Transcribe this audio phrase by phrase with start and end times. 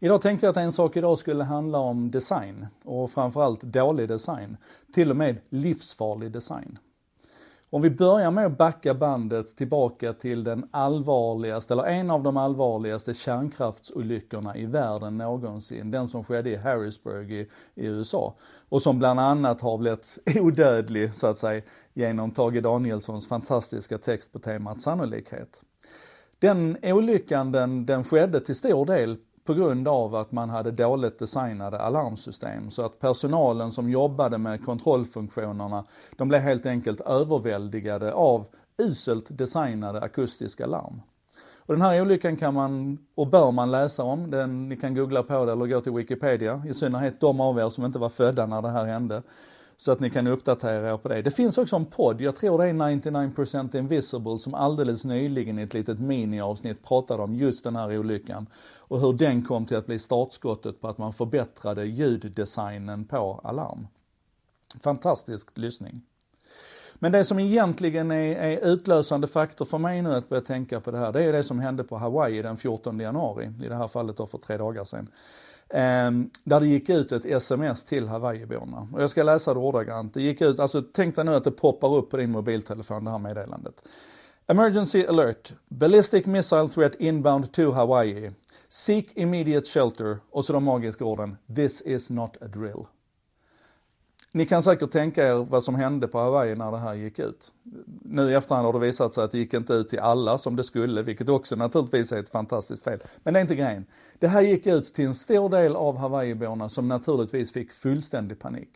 [0.00, 4.56] Idag tänkte jag att en sak idag skulle handla om design och framförallt dålig design.
[4.92, 6.78] Till och med livsfarlig design.
[7.70, 12.36] Om vi börjar med att backa bandet tillbaka till den allvarligaste, eller en av de
[12.36, 15.90] allvarligaste kärnkraftsolyckorna i världen någonsin.
[15.90, 17.40] Den som skedde i Harrisburg i,
[17.74, 18.34] i USA.
[18.68, 21.62] Och som bland annat har blivit odödlig, så att säga,
[21.94, 25.62] genom Tage Danielssons fantastiska text på temat sannolikhet.
[26.38, 29.16] Den olyckan den, den skedde till stor del
[29.46, 32.70] på grund av att man hade dåligt designade alarmsystem.
[32.70, 35.84] Så att personalen som jobbade med kontrollfunktionerna,
[36.16, 38.46] de blev helt enkelt överväldigade av
[38.78, 41.02] uselt designade akustiska larm.
[41.66, 45.22] Och den här olyckan kan man, och bör man läsa om, den, ni kan googla
[45.22, 48.46] på det eller gå till Wikipedia, i synnerhet de av er som inte var födda
[48.46, 49.22] när det här hände.
[49.76, 51.22] Så att ni kan uppdatera er på det.
[51.22, 55.62] Det finns också en podd, jag tror det är 99% Invisible, som alldeles nyligen i
[55.62, 58.46] ett litet miniavsnitt pratade om just den här olyckan.
[58.78, 63.86] Och hur den kom till att bli startskottet på att man förbättrade ljuddesignen på alarm.
[64.80, 66.02] Fantastisk lyssning.
[66.94, 70.90] Men det som egentligen är, är utlösande faktor för mig nu att börja tänka på
[70.90, 73.88] det här, det är det som hände på Hawaii den 14 januari, i det här
[73.88, 75.08] fallet då för tre dagar sedan.
[75.70, 78.88] Ehm, där det gick ut ett sms till Hawaiiborna.
[78.92, 80.14] Och jag ska läsa det ordagrant.
[80.14, 83.10] Det gick ut, alltså tänk dig nu att det poppar upp på din mobiltelefon det
[83.10, 83.82] här meddelandet.
[84.46, 85.52] Emergency alert.
[85.68, 88.30] Ballistic missile threat inbound to Hawaii.
[88.68, 90.18] Seek immediate shelter.
[90.30, 91.36] Och så de magiska orden.
[91.54, 92.86] This is not a drill.
[94.32, 97.52] Ni kan säkert tänka er vad som hände på Hawaii när det här gick ut.
[98.02, 100.56] Nu i efterhand har det visat sig att det gick inte ut till alla som
[100.56, 103.02] det skulle, vilket också naturligtvis är ett fantastiskt fel.
[103.22, 103.86] Men det är inte grejen.
[104.18, 108.70] Det här gick ut till en stor del av Hawaiiborna som naturligtvis fick fullständig panik.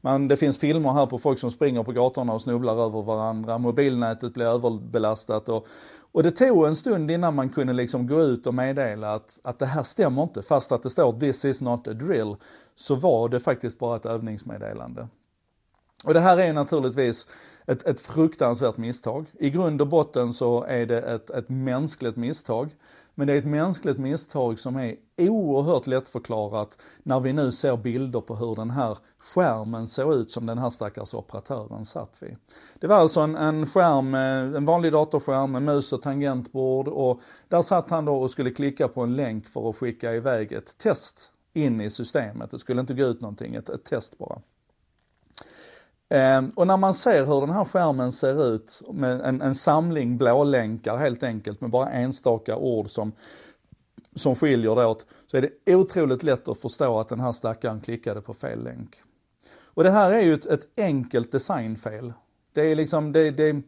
[0.00, 3.58] Man, det finns filmer här på folk som springer på gatorna och snubblar över varandra,
[3.58, 5.66] mobilnätet blir överbelastat och,
[6.12, 9.58] och det tog en stund innan man kunde liksom gå ut och meddela att, att
[9.58, 12.36] det här stämmer inte, fast att det står “this is not a drill”
[12.76, 15.08] så var det faktiskt bara ett övningsmeddelande.
[16.04, 17.26] Och det här är naturligtvis
[17.66, 19.26] ett, ett fruktansvärt misstag.
[19.38, 22.70] I grund och botten så är det ett, ett mänskligt misstag.
[23.20, 28.20] Men det är ett mänskligt misstag som är oerhört lättförklarat när vi nu ser bilder
[28.20, 32.36] på hur den här skärmen såg ut som den här stackars operatören satt vid.
[32.78, 37.20] Det var alltså en, en skärm, eh, en vanlig datorskärm med mus och tangentbord och
[37.48, 40.78] där satt han då och skulle klicka på en länk för att skicka iväg ett
[40.78, 42.50] test in i systemet.
[42.50, 44.40] Det skulle inte gå ut någonting, ett, ett test bara.
[46.10, 50.18] Ehm, och när man ser hur den här skärmen ser ut med en, en samling
[50.18, 53.12] blålänkar helt enkelt med bara enstaka ord som,
[54.14, 57.80] som skiljer det åt, så är det otroligt lätt att förstå att den här stackaren
[57.80, 59.02] klickade på fel länk.
[59.64, 62.12] Och det här är ju ett, ett enkelt designfel.
[62.52, 63.62] Det är liksom, det, det,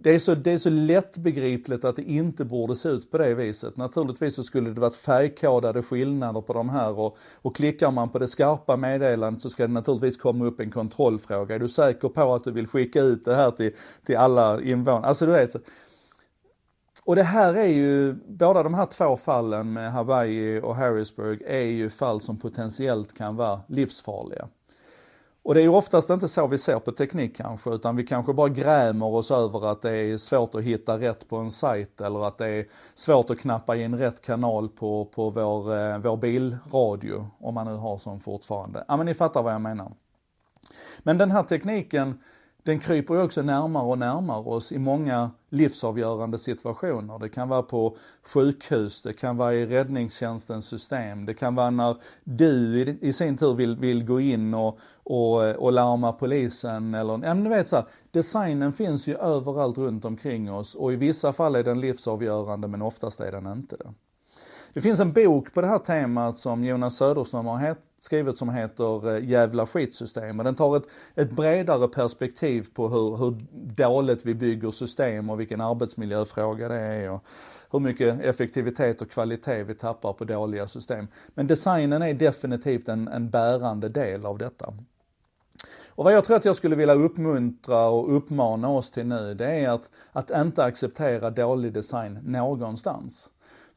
[0.00, 3.34] det är, så, det är så lättbegripligt att det inte borde se ut på det
[3.34, 3.76] viset.
[3.76, 8.18] Naturligtvis så skulle det varit färgkodade skillnader på de här och, och klickar man på
[8.18, 11.54] det skarpa meddelandet så ska det naturligtvis komma upp en kontrollfråga.
[11.54, 13.72] Är du säker på att du vill skicka ut det här till,
[14.06, 15.06] till alla invånare?
[15.06, 15.56] Alltså du vet.
[17.04, 21.60] Och det här är ju, båda de här två fallen med Hawaii och Harrisburg är
[21.60, 24.48] ju fall som potentiellt kan vara livsfarliga.
[25.44, 28.32] Och det är ju oftast inte så vi ser på teknik kanske, utan vi kanske
[28.32, 32.26] bara grämer oss över att det är svårt att hitta rätt på en sajt eller
[32.26, 37.26] att det är svårt att knappa in rätt kanal på, på vår, eh, vår bilradio,
[37.38, 38.84] om man nu har sån fortfarande.
[38.88, 39.92] Ja men ni fattar vad jag menar.
[40.98, 42.18] Men den här tekniken,
[42.64, 47.18] den kryper ju också närmare och närmare oss i många livsavgörande situationer.
[47.18, 51.96] Det kan vara på sjukhus, det kan vara i räddningstjänstens system, det kan vara när
[52.24, 57.12] du i, i sin tur vill, vill gå in och, och, och larma polisen eller,
[57.12, 60.96] ja men du vet så här, designen finns ju överallt runt omkring oss och i
[60.96, 63.92] vissa fall är den livsavgörande men oftast är den inte det.
[64.74, 67.58] Det finns en bok på det här temat som Jonas Söderström har
[68.02, 70.38] skrivet som heter eh, Jävla skitsystem.
[70.38, 73.36] Och den tar ett, ett bredare perspektiv på hur, hur
[73.74, 77.10] dåligt vi bygger system och vilken arbetsmiljöfråga det är.
[77.10, 77.24] Och
[77.70, 81.08] hur mycket effektivitet och kvalitet vi tappar på dåliga system.
[81.34, 84.74] Men designen är definitivt en, en bärande del av detta.
[85.88, 89.46] Och vad jag tror att jag skulle vilja uppmuntra och uppmana oss till nu, det
[89.46, 93.28] är att, att inte acceptera dålig design någonstans.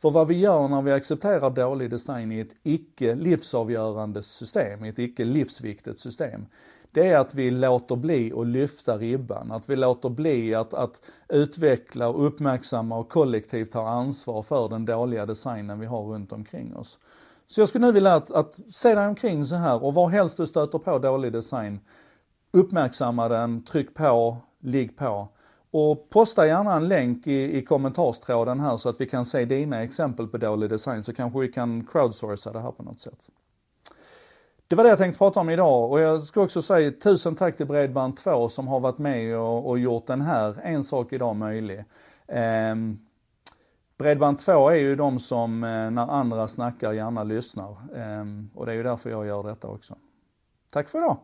[0.06, 4.90] För vad vi gör när vi accepterar dålig design i ett icke livsavgörande system, i
[4.90, 6.46] ett icke livsviktigt system,
[6.92, 11.02] det är att vi låter bli att lyfta ribban, att vi låter bli att, att
[11.30, 17.00] utveckla, uppmärksamma och kollektivt ta ansvar för den dåliga designen vi har runt omkring oss.
[17.48, 20.38] Så jag skulle nu vilja att, att se dig omkring så här och var helst
[20.38, 21.80] du stöter på dålig design,
[22.52, 25.28] uppmärksamma den, tryck på, ligg på
[25.77, 29.83] och posta gärna en länk i, i kommentarstråden här så att vi kan se dina
[29.83, 33.30] exempel på dålig design så kanske vi kan crowdsourca det här på något sätt.
[34.68, 37.57] Det var det jag tänkte prata om idag och jag ska också säga tusen tack
[37.57, 41.80] till Bredband2 som har varit med och, och gjort den här En sak idag möjlig.
[42.28, 42.75] Eh,
[43.98, 48.75] Bredband2 är ju de som eh, när andra snackar gärna lyssnar eh, och det är
[48.75, 49.95] ju därför jag gör detta också.
[50.69, 51.18] Tack för idag!